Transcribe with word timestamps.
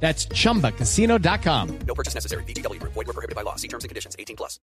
That's 0.00 0.28
chumbacasino.com. 0.28 1.78
No 1.86 1.94
purchase 1.94 2.14
necessary. 2.14 2.44
BGW. 2.44 2.80
Void 2.82 3.06
were 3.06 3.12
prohibited 3.12 3.34
by 3.34 3.42
law. 3.42 3.56
See 3.56 3.68
terms 3.68 3.84
and 3.84 3.88
conditions. 3.88 4.14
18 4.18 4.36
plus. 4.36 4.60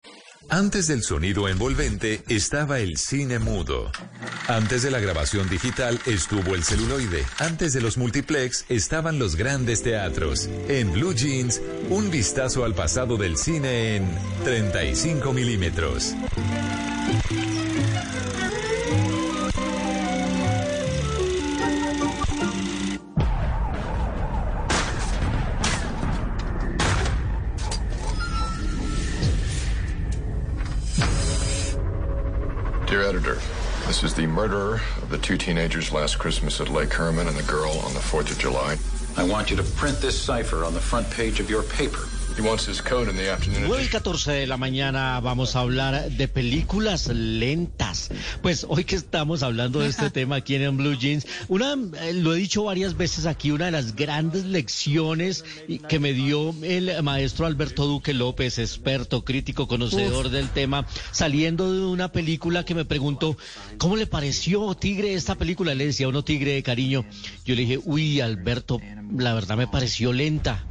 Antes 0.49 0.87
del 0.87 1.03
sonido 1.03 1.47
envolvente 1.49 2.23
estaba 2.29 2.79
el 2.79 2.97
cine 2.97 3.37
mudo. 3.37 3.91
Antes 4.47 4.83
de 4.83 4.91
la 4.91 4.99
grabación 4.99 5.49
digital 5.49 5.99
estuvo 6.05 6.55
el 6.55 6.63
celuloide. 6.63 7.25
Antes 7.39 7.73
de 7.73 7.81
los 7.81 7.97
multiplex 7.97 8.65
estaban 8.69 9.19
los 9.19 9.35
grandes 9.35 9.83
teatros. 9.83 10.49
En 10.69 10.93
Blue 10.93 11.13
Jeans, 11.13 11.61
un 11.89 12.09
vistazo 12.09 12.63
al 12.63 12.73
pasado 12.73 13.17
del 13.17 13.37
cine 13.37 13.97
en 13.97 14.07
35 14.45 15.33
milímetros. 15.33 16.15
Dear 32.97 33.09
editor, 33.09 33.35
this 33.85 34.03
is 34.03 34.15
the 34.15 34.25
murderer 34.25 34.81
of 35.03 35.11
the 35.11 35.19
two 35.19 35.37
teenagers 35.37 35.91
last 35.91 36.17
Christmas 36.17 36.59
at 36.59 36.69
Lake 36.69 36.91
Herman 36.91 37.27
and 37.27 37.37
the 37.37 37.43
girl 37.43 37.73
on 37.85 37.93
the 37.93 37.99
4th 37.99 38.31
of 38.31 38.39
July. 38.39 38.75
I 39.15 39.23
want 39.23 39.51
you 39.51 39.55
to 39.57 39.61
print 39.61 40.01
this 40.01 40.19
cipher 40.19 40.65
on 40.65 40.73
the 40.73 40.79
front 40.79 41.07
page 41.11 41.39
of 41.39 41.47
your 41.47 41.61
paper. 41.61 42.07
He 42.35 42.41
wants 42.41 42.67
his 42.67 42.81
code 42.81 43.09
in 43.09 43.15
the 43.15 43.31
afternoon. 43.31 43.63
9 43.67 43.69
y 43.69 43.81
edition. 43.81 43.91
14 43.91 44.31
de 44.31 44.47
la 44.47 44.57
mañana 44.57 45.19
vamos 45.21 45.55
a 45.55 45.61
hablar 45.61 46.11
de 46.11 46.27
películas 46.27 47.07
lentas. 47.07 48.09
Pues 48.41 48.65
hoy 48.69 48.83
que 48.83 48.95
estamos 48.95 49.43
hablando 49.43 49.79
de 49.79 49.87
este 49.87 50.09
tema 50.09 50.37
aquí 50.37 50.55
en 50.55 50.77
Blue 50.77 50.95
Jeans, 50.95 51.25
una, 51.47 51.75
eh, 52.01 52.13
lo 52.13 52.35
he 52.35 52.37
dicho 52.37 52.63
varias 52.63 52.95
veces 52.95 53.25
aquí, 53.25 53.51
una 53.51 53.65
de 53.65 53.71
las 53.71 53.95
grandes 53.95 54.45
lecciones 54.45 55.45
que 55.87 55.99
me 55.99 56.13
dio 56.13 56.53
el 56.63 57.01
maestro 57.01 57.45
Alberto 57.45 57.85
Duque 57.85 58.13
López, 58.13 58.59
experto, 58.59 59.23
crítico, 59.23 59.67
conocedor 59.67 60.29
del 60.29 60.49
tema, 60.49 60.85
saliendo 61.11 61.73
de 61.73 61.85
una 61.85 62.11
película 62.11 62.65
que 62.65 62.75
me 62.75 62.85
preguntó, 62.85 63.37
¿cómo 63.77 63.95
le 63.95 64.05
pareció 64.05 64.75
Tigre 64.75 65.13
esta 65.13 65.35
película? 65.35 65.73
Le 65.73 65.87
decía 65.87 66.07
uno 66.07 66.23
Tigre 66.23 66.53
de 66.53 66.63
cariño. 66.63 67.05
Yo 67.45 67.55
le 67.55 67.61
dije, 67.61 67.79
uy, 67.83 68.21
Alberto, 68.21 68.79
la 69.15 69.33
verdad 69.33 69.57
me 69.57 69.67
pareció 69.67 70.13
lenta. 70.13 70.65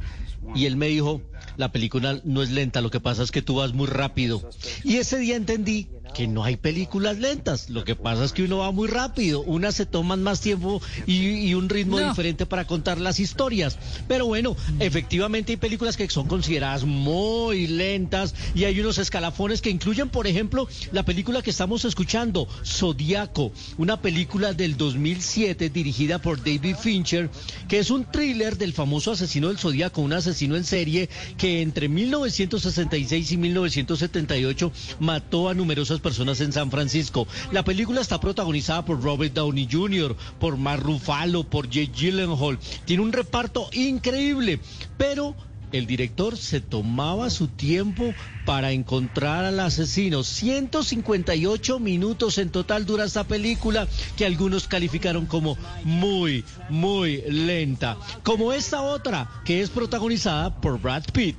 Y 0.55 0.65
él 0.65 0.77
me 0.77 0.87
dijo, 0.87 1.21
la 1.57 1.71
película 1.71 2.21
no 2.23 2.41
es 2.41 2.51
lenta, 2.51 2.81
lo 2.81 2.91
que 2.91 2.99
pasa 2.99 3.23
es 3.23 3.31
que 3.31 3.41
tú 3.41 3.55
vas 3.55 3.73
muy 3.73 3.87
rápido. 3.87 4.47
Y 4.83 4.97
ese 4.97 5.17
día 5.17 5.35
entendí 5.35 5.87
que 6.13 6.27
no 6.27 6.43
hay 6.43 6.57
películas 6.57 7.17
lentas, 7.17 7.69
lo 7.69 7.83
que 7.83 7.95
pasa 7.95 8.23
es 8.23 8.33
que 8.33 8.43
uno 8.43 8.57
va 8.57 8.71
muy 8.71 8.87
rápido, 8.87 9.41
unas 9.41 9.75
se 9.75 9.85
toman 9.85 10.23
más 10.23 10.41
tiempo 10.41 10.81
y, 11.05 11.27
y 11.27 11.53
un 11.53 11.69
ritmo 11.69 11.99
diferente 11.99 12.45
para 12.45 12.65
contar 12.65 12.99
las 12.99 13.19
historias. 13.19 13.77
Pero 14.07 14.25
bueno, 14.25 14.55
efectivamente 14.79 15.53
hay 15.53 15.57
películas 15.57 15.97
que 15.97 16.09
son 16.09 16.27
consideradas 16.27 16.83
muy 16.83 17.67
lentas 17.67 18.33
y 18.55 18.63
hay 18.63 18.79
unos 18.79 18.97
escalafones 18.97 19.61
que 19.61 19.69
incluyen, 19.69 20.09
por 20.09 20.27
ejemplo, 20.27 20.67
la 20.91 21.03
película 21.03 21.41
que 21.41 21.51
estamos 21.51 21.85
escuchando, 21.85 22.47
Zodiaco, 22.65 23.51
una 23.77 24.01
película 24.01 24.53
del 24.53 24.77
2007 24.77 25.69
dirigida 25.69 26.19
por 26.19 26.37
David 26.37 26.75
Fincher, 26.75 27.29
que 27.67 27.79
es 27.79 27.91
un 27.91 28.05
thriller 28.05 28.57
del 28.57 28.73
famoso 28.73 29.11
asesino 29.11 29.49
del 29.49 29.57
Zodiaco, 29.57 30.01
un 30.01 30.13
asesino 30.13 30.55
en 30.55 30.63
serie 30.63 31.09
que 31.37 31.61
entre 31.61 31.89
1966 31.89 33.31
y 33.31 33.37
1978 33.37 34.71
mató 34.99 35.49
a 35.49 35.53
numerosas 35.53 35.96
personas 35.99 36.41
en 36.41 36.53
San 36.53 36.71
Francisco. 36.71 37.27
La 37.51 37.63
película 37.63 38.01
está 38.01 38.19
protagonizada 38.19 38.85
por 38.85 39.01
Robert 39.01 39.33
Downey 39.33 39.67
Jr., 39.71 40.15
por 40.39 40.57
Mark 40.57 40.83
Ruffalo, 40.83 41.43
por 41.43 41.69
Jake 41.69 41.91
Gyllenhaal. 41.93 42.59
Tiene 42.85 43.03
un 43.03 43.13
reparto 43.13 43.69
increíble, 43.73 44.59
pero 44.97 45.35
el 45.71 45.85
director 45.85 46.37
se 46.37 46.61
tomaba 46.61 47.29
su 47.29 47.47
tiempo 47.47 48.13
para 48.45 48.71
encontrar 48.71 49.43
al 49.43 49.59
asesino. 49.59 50.23
158 50.23 51.79
minutos 51.79 52.37
en 52.37 52.49
total 52.49 52.85
dura 52.85 53.05
esta 53.05 53.25
película 53.25 53.87
que 54.15 54.25
algunos 54.25 54.67
calificaron 54.67 55.25
como 55.25 55.57
muy, 55.83 56.45
muy 56.69 57.21
lenta. 57.27 57.97
Como 58.23 58.53
esta 58.53 58.81
otra 58.81 59.29
que 59.43 59.61
es 59.61 59.69
protagonizada 59.69 60.61
por 60.61 60.79
Brad 60.79 61.03
Pitt. 61.11 61.37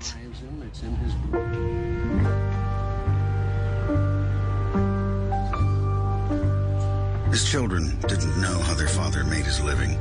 His 7.39 7.49
children 7.49 7.97
didn't 8.09 8.41
know 8.41 8.59
how 8.63 8.75
their 8.75 8.89
father 8.89 9.23
made 9.23 9.45
his 9.45 9.61
living 9.61 9.93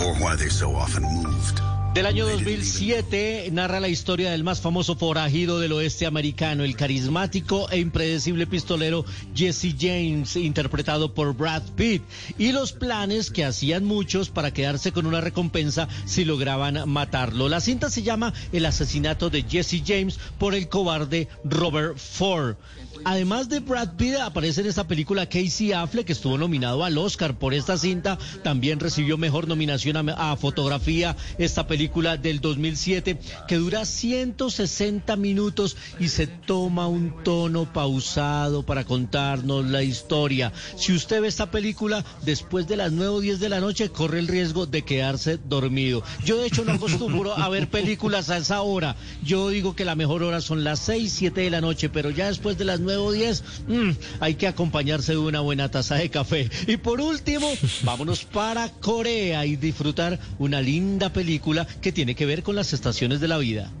or 0.00 0.16
why 0.16 0.34
they 0.34 0.48
so 0.48 0.74
often 0.74 1.04
moved. 1.04 1.60
Del 1.92 2.06
año 2.06 2.24
2007 2.24 3.48
narra 3.50 3.80
la 3.80 3.88
historia 3.88 4.30
del 4.30 4.44
más 4.44 4.60
famoso 4.60 4.94
forajido 4.94 5.58
del 5.58 5.72
oeste 5.72 6.06
americano, 6.06 6.62
el 6.62 6.76
carismático 6.76 7.68
e 7.68 7.80
impredecible 7.80 8.46
pistolero 8.46 9.04
Jesse 9.34 9.74
James, 9.76 10.36
interpretado 10.36 11.14
por 11.14 11.34
Brad 11.34 11.64
Pitt, 11.74 12.04
y 12.38 12.52
los 12.52 12.70
planes 12.70 13.32
que 13.32 13.44
hacían 13.44 13.84
muchos 13.84 14.28
para 14.28 14.52
quedarse 14.52 14.92
con 14.92 15.04
una 15.04 15.20
recompensa 15.20 15.88
si 16.04 16.24
lograban 16.24 16.88
matarlo. 16.88 17.48
La 17.48 17.60
cinta 17.60 17.90
se 17.90 18.04
llama 18.04 18.32
El 18.52 18.66
asesinato 18.66 19.28
de 19.28 19.42
Jesse 19.42 19.82
James 19.84 20.20
por 20.38 20.54
el 20.54 20.68
cobarde 20.68 21.26
Robert 21.42 21.98
Ford. 21.98 22.54
Además 23.02 23.48
de 23.48 23.60
Brad 23.60 23.96
Pitt, 23.96 24.16
aparece 24.16 24.60
en 24.60 24.68
esta 24.68 24.86
película 24.86 25.26
Casey 25.26 25.72
Affleck, 25.72 26.06
que 26.06 26.12
estuvo 26.12 26.38
nominado 26.38 26.84
al 26.84 26.98
Oscar 26.98 27.34
por 27.34 27.54
esta 27.54 27.78
cinta. 27.78 28.18
También 28.44 28.78
recibió 28.78 29.16
mejor 29.16 29.48
nominación 29.48 29.96
a, 29.96 30.32
a 30.32 30.36
fotografía 30.36 31.16
esta 31.38 31.66
película 31.66 31.79
del 31.80 32.40
2007, 32.40 33.18
que 33.48 33.56
dura 33.56 33.86
160 33.86 35.16
minutos 35.16 35.78
y 35.98 36.08
se 36.08 36.26
toma 36.26 36.88
un 36.88 37.24
tono 37.24 37.72
pausado 37.72 38.64
para 38.64 38.84
contarnos 38.84 39.64
la 39.64 39.82
historia. 39.82 40.52
Si 40.76 40.92
usted 40.92 41.22
ve 41.22 41.28
esta 41.28 41.50
película 41.50 42.04
después 42.22 42.68
de 42.68 42.76
las 42.76 42.92
9 42.92 43.08
o 43.08 43.20
10 43.20 43.40
de 43.40 43.48
la 43.48 43.60
noche, 43.60 43.88
corre 43.88 44.18
el 44.18 44.28
riesgo 44.28 44.66
de 44.66 44.82
quedarse 44.82 45.38
dormido. 45.48 46.02
Yo, 46.22 46.36
de 46.36 46.48
hecho, 46.48 46.66
no 46.66 46.72
acostumbro 46.72 47.32
a 47.34 47.48
ver 47.48 47.70
películas 47.70 48.28
a 48.28 48.36
esa 48.36 48.60
hora. 48.60 48.96
Yo 49.24 49.48
digo 49.48 49.74
que 49.74 49.86
la 49.86 49.94
mejor 49.94 50.22
hora 50.22 50.42
son 50.42 50.64
las 50.64 50.80
6, 50.80 51.10
7 51.10 51.40
de 51.40 51.50
la 51.50 51.62
noche, 51.62 51.88
pero 51.88 52.10
ya 52.10 52.26
después 52.26 52.58
de 52.58 52.66
las 52.66 52.80
9 52.80 52.98
o 52.98 53.12
10, 53.12 53.42
mm, 53.68 53.90
hay 54.20 54.34
que 54.34 54.48
acompañarse 54.48 55.12
de 55.12 55.18
una 55.18 55.40
buena 55.40 55.70
taza 55.70 55.94
de 55.94 56.10
café. 56.10 56.50
Y 56.66 56.76
por 56.76 57.00
último, 57.00 57.50
vámonos 57.84 58.26
para 58.26 58.68
Corea 58.68 59.46
y 59.46 59.56
disfrutar 59.56 60.18
una 60.38 60.60
linda 60.60 61.12
película 61.12 61.66
que 61.80 61.92
tiene 61.92 62.14
que 62.14 62.26
ver 62.26 62.42
con 62.42 62.56
las 62.56 62.72
estaciones 62.72 63.20
de 63.20 63.28
la 63.28 63.38
vida. 63.38 63.72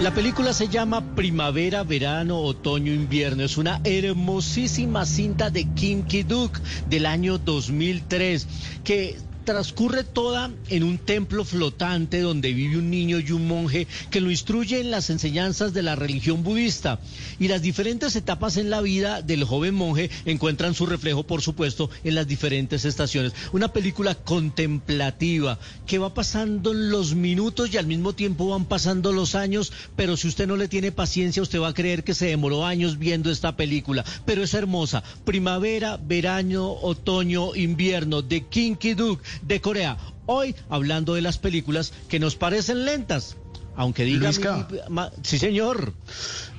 La 0.00 0.14
película 0.14 0.52
se 0.52 0.68
llama 0.68 1.16
Primavera, 1.16 1.82
Verano, 1.82 2.38
Otoño, 2.38 2.92
Invierno. 2.92 3.42
Es 3.42 3.56
una 3.56 3.80
hermosísima 3.82 5.04
cinta 5.04 5.50
de 5.50 5.64
Kim 5.74 6.04
Ki-duk 6.04 6.56
del 6.88 7.04
año 7.04 7.38
2003 7.38 8.46
que 8.84 9.16
transcurre 9.48 10.04
toda 10.04 10.50
en 10.68 10.82
un 10.82 10.98
templo 10.98 11.42
flotante 11.42 12.20
donde 12.20 12.52
vive 12.52 12.76
un 12.76 12.90
niño 12.90 13.18
y 13.18 13.32
un 13.32 13.48
monje 13.48 13.86
que 14.10 14.20
lo 14.20 14.30
instruye 14.30 14.78
en 14.78 14.90
las 14.90 15.08
enseñanzas 15.08 15.72
de 15.72 15.82
la 15.82 15.96
religión 15.96 16.42
budista. 16.42 17.00
Y 17.38 17.48
las 17.48 17.62
diferentes 17.62 18.14
etapas 18.14 18.58
en 18.58 18.68
la 18.68 18.82
vida 18.82 19.22
del 19.22 19.44
joven 19.44 19.74
monje 19.74 20.10
encuentran 20.26 20.74
su 20.74 20.84
reflejo, 20.84 21.22
por 21.22 21.40
supuesto, 21.40 21.88
en 22.04 22.14
las 22.14 22.28
diferentes 22.28 22.84
estaciones. 22.84 23.32
Una 23.52 23.72
película 23.72 24.14
contemplativa 24.16 25.58
que 25.86 25.96
va 25.96 26.12
pasando 26.12 26.74
los 26.74 27.14
minutos 27.14 27.72
y 27.72 27.78
al 27.78 27.86
mismo 27.86 28.12
tiempo 28.12 28.50
van 28.50 28.66
pasando 28.66 29.12
los 29.12 29.34
años, 29.34 29.72
pero 29.96 30.18
si 30.18 30.28
usted 30.28 30.46
no 30.46 30.58
le 30.58 30.68
tiene 30.68 30.92
paciencia, 30.92 31.40
usted 31.40 31.58
va 31.58 31.68
a 31.68 31.74
creer 31.74 32.04
que 32.04 32.14
se 32.14 32.26
demoró 32.26 32.66
años 32.66 32.98
viendo 32.98 33.30
esta 33.30 33.56
película. 33.56 34.04
Pero 34.26 34.42
es 34.42 34.52
hermosa. 34.52 35.02
Primavera, 35.24 35.96
verano, 35.96 36.70
otoño, 36.82 37.54
invierno, 37.54 38.20
de 38.20 38.44
Kim 38.44 38.76
Ki-duk 38.76 39.22
de 39.42 39.60
Corea. 39.60 39.96
Hoy 40.26 40.54
hablando 40.68 41.14
de 41.14 41.22
las 41.22 41.38
películas 41.38 41.92
que 42.08 42.18
nos 42.18 42.36
parecen 42.36 42.84
lentas. 42.84 43.36
Aunque 43.76 44.04
diga... 44.04 44.24
Luisca. 44.24 44.66
mi- 44.70 44.78
ma- 44.88 45.12
sí, 45.22 45.38
señor. 45.38 45.94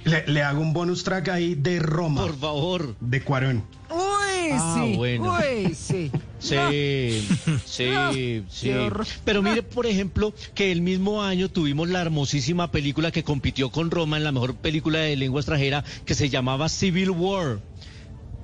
Le, 0.06 0.26
le 0.28 0.42
hago 0.42 0.62
un 0.62 0.72
bonus 0.72 1.04
track 1.04 1.28
ahí 1.30 1.54
de 1.56 1.80
Roma. 1.80 2.22
Por 2.22 2.38
favor. 2.40 2.96
De 3.02 3.22
Cuarón. 3.22 3.64
Uy, 3.90 4.50
Ah, 4.54 4.81
sí. 4.84 4.96
bueno. 4.96 5.36
Uy, 5.38 5.76
sí. 5.76 6.10
Sí, 6.40 7.28
sí, 7.66 8.44
sí. 8.50 8.72
Pero 9.26 9.42
mire, 9.42 9.62
por 9.62 9.86
ejemplo, 9.86 10.34
que 10.56 10.72
el 10.72 10.81
mismo 10.81 11.22
año 11.22 11.50
tuvimos 11.50 11.90
la 11.90 12.00
hermosísima 12.02 12.72
película 12.72 13.12
que 13.12 13.26
compitió 13.26 13.70
con 13.72 13.92
Roma 13.92 14.16
en 14.16 14.24
la 14.24 14.31
mejor 14.31 14.56
película 14.56 15.00
de 15.00 15.18
lengua 15.18 15.42
extranjera 15.42 15.84
que 16.06 16.16
se 16.16 16.30
llamaba 16.30 16.70
Civil 16.70 17.10
War. 17.10 17.60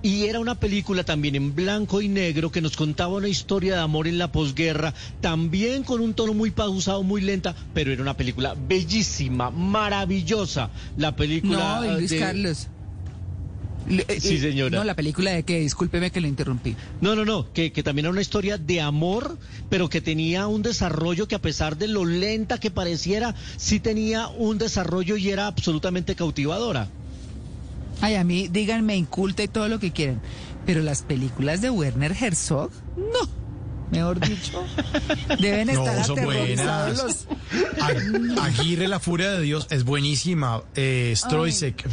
Y 0.05 0.27
era 0.27 0.39
una 0.39 0.53
película 0.53 1.03
también 1.03 1.33
en 1.33 1.55
blanco 1.55 1.99
y 1.99 2.07
negro 2.09 2.51
que 2.51 2.61
nos 2.61 2.75
contaba 2.77 3.15
una 3.15 3.27
historia 3.27 3.73
de 3.73 3.81
amor 3.81 4.07
en 4.07 4.19
la 4.19 4.31
posguerra, 4.31 4.93
también 5.19 5.83
con 5.83 5.99
un 5.99 6.13
tono 6.13 6.35
muy 6.35 6.51
pausado, 6.51 7.01
muy 7.01 7.21
lenta, 7.21 7.55
pero 7.73 7.91
era 7.91 8.03
una 8.03 8.13
película 8.15 8.53
bellísima, 8.55 9.49
maravillosa. 9.49 10.69
La 10.95 11.15
película 11.15 11.79
No, 11.81 11.85
y 11.91 11.97
Luis 12.01 12.11
de- 12.11 12.19
Carlos. 12.19 12.67
Le- 13.89 14.05
eh, 14.07 14.19
Sí, 14.19 14.35
eh, 14.35 14.39
señora. 14.41 14.77
No, 14.77 14.83
la 14.83 14.93
película 14.93 15.31
de 15.31 15.41
que, 15.41 15.59
discúlpeme 15.61 16.11
que 16.11 16.21
lo 16.21 16.27
interrumpí. 16.27 16.75
No, 17.01 17.15
no, 17.15 17.25
no, 17.25 17.51
que, 17.51 17.71
que 17.71 17.81
también 17.81 18.05
era 18.05 18.11
una 18.11 18.21
historia 18.21 18.59
de 18.59 18.81
amor, 18.81 19.39
pero 19.69 19.89
que 19.89 20.01
tenía 20.01 20.45
un 20.45 20.61
desarrollo 20.61 21.27
que 21.27 21.33
a 21.33 21.39
pesar 21.41 21.77
de 21.77 21.87
lo 21.87 22.05
lenta 22.05 22.59
que 22.59 22.69
pareciera, 22.69 23.33
sí 23.57 23.79
tenía 23.79 24.27
un 24.27 24.59
desarrollo 24.59 25.17
y 25.17 25.31
era 25.31 25.47
absolutamente 25.47 26.13
cautivadora. 26.13 26.89
Ay, 28.01 28.15
a 28.15 28.23
mí, 28.23 28.47
díganme 28.49 28.95
inculta 28.95 29.43
y 29.43 29.47
todo 29.47 29.67
lo 29.67 29.79
que 29.79 29.91
quieran. 29.91 30.21
Pero 30.65 30.81
las 30.81 31.01
películas 31.01 31.61
de 31.61 31.69
Werner 31.69 32.15
Herzog, 32.19 32.71
no. 32.97 33.45
Mejor 33.91 34.19
dicho, 34.19 34.63
deben 35.39 35.67
No, 35.67 35.85
estar 35.87 36.03
son 36.05 36.17
aterrorizados 36.19 36.97
buenas. 36.97 37.27
los. 37.53 37.79
Ag- 37.83 38.39
Aguirre, 38.41 38.87
la 38.87 38.99
furia 38.99 39.31
de 39.31 39.41
Dios, 39.41 39.67
es 39.69 39.83
buenísima. 39.83 40.63
Eh, 40.75 41.13
Stroisek, 41.15 41.87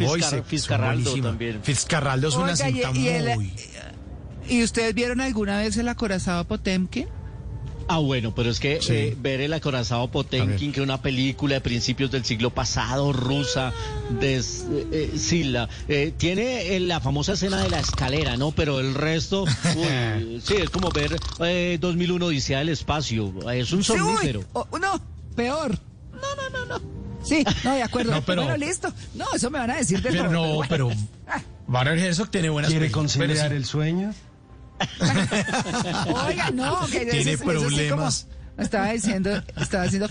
Fitzcarraldo 0.46 1.02
buenísimas. 1.10 1.30
también. 1.30 1.60
Fitzcarraldo 1.62 2.28
es 2.28 2.34
una 2.36 2.52
y- 2.52 2.56
cinta 2.56 2.90
y 2.94 3.08
el- 3.08 3.34
muy... 3.36 3.52
¿Y 4.48 4.64
ustedes 4.64 4.94
vieron 4.94 5.20
alguna 5.20 5.58
vez 5.58 5.76
el 5.76 5.86
acorazado 5.88 6.44
Potemkin? 6.46 7.06
Ah, 7.94 7.98
bueno, 7.98 8.34
pero 8.34 8.48
es 8.50 8.58
que 8.58 8.80
Sí. 8.80 8.92
eh, 8.94 9.16
ver 9.20 9.40
el 9.42 9.52
acorazado 9.52 10.10
Potemkin, 10.10 10.72
que 10.72 10.80
una 10.80 11.02
película 11.02 11.56
de 11.56 11.60
principios 11.60 12.10
del 12.10 12.24
siglo 12.24 12.48
pasado, 12.50 13.12
rusa, 13.12 13.72
des, 14.18 14.64
eh, 14.70 14.86
eh, 14.92 15.12
sí, 15.18 15.44
la, 15.44 15.68
eh, 15.88 16.12
tiene 16.16 16.74
eh, 16.74 16.80
la 16.80 17.00
famosa 17.00 17.34
escena 17.34 17.60
de 17.60 17.68
la 17.68 17.80
escalera, 17.80 18.36
¿no? 18.38 18.50
Pero 18.52 18.80
el 18.80 18.94
resto, 18.94 19.44
uy, 19.76 20.40
sí, 20.42 20.54
es 20.56 20.70
como 20.70 20.90
ver 20.90 21.16
eh, 21.40 21.76
2001 21.80 22.24
Odisea 22.26 22.60
del 22.60 22.70
Espacio, 22.70 23.30
es 23.50 23.72
un 23.72 23.84
Sí, 23.84 23.92
somnífero. 23.92 24.42
oh, 24.54 24.66
no, 24.78 24.98
peor. 25.36 25.78
No, 26.12 26.18
no, 26.50 26.66
no, 26.66 26.78
no. 26.78 27.02
Sí, 27.22 27.44
no, 27.62 27.74
de 27.74 27.82
acuerdo. 27.82 28.12
No, 28.14 28.22
pero- 28.22 28.42
Bueno, 28.44 28.56
listo. 28.56 28.90
No, 29.14 29.26
eso 29.34 29.50
me 29.50 29.58
van 29.58 29.70
a 29.72 29.76
decir 29.76 30.00
de 30.00 30.10
Pero 30.10 30.24
todo. 30.24 30.32
no, 30.32 30.54
bueno. 30.54 30.68
pero 30.70 30.90
Werner 31.68 31.98
Herzog 31.98 32.30
tiene 32.30 32.48
buenas 32.48 32.70
¿Quiere 32.70 32.86
películas, 32.86 33.12
pero 33.18 33.26
conciliar 33.28 33.50
sí. 33.50 33.56
el 33.56 33.64
sueño? 33.66 34.14
Oiga, 36.26 36.50
no, 36.52 36.86
que 36.86 37.00
Tiene 37.06 37.18
eso- 37.32 37.50
eso 37.50 37.68
sí 37.68 37.76
problemas. 37.76 38.26
como 38.54 38.62
estaba 38.64 38.92
diciendo, 38.92 39.42
estaba 39.56 39.84
haciendo. 39.84 40.08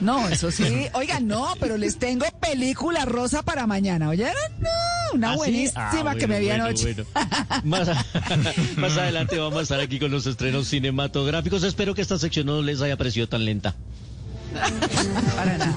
No, 0.00 0.28
eso 0.28 0.50
sí. 0.50 0.88
Oiga, 0.94 1.20
no, 1.20 1.54
pero 1.60 1.76
les 1.76 1.98
tengo 1.98 2.26
película 2.40 3.04
rosa 3.04 3.42
para 3.42 3.66
mañana. 3.66 4.08
¿Oyeron? 4.08 4.34
No, 4.58 4.68
una 5.14 5.28
¿Ah, 5.30 5.32
sí? 5.34 5.38
buenísima 5.38 6.10
Ah, 6.10 6.14
que 6.18 6.26
me 6.26 6.40
vi 6.40 6.46
bueno, 6.46 6.64
anoche. 6.64 6.94
bueno. 6.94 7.04
Más, 7.64 7.88
más 8.76 8.96
adelante 8.96 9.38
vamos 9.38 9.58
a 9.60 9.62
estar 9.62 9.78
aquí 9.80 9.98
con 10.00 10.10
los 10.10 10.26
estrenos 10.26 10.66
cinematográficos. 10.68 11.62
Espero 11.62 11.94
que 11.94 12.02
esta 12.02 12.18
sección 12.18 12.46
no 12.46 12.62
les 12.62 12.80
haya 12.80 12.96
parecido 12.96 13.28
tan 13.28 13.44
lenta. 13.44 13.74
Para 15.36 15.56
nada. 15.58 15.76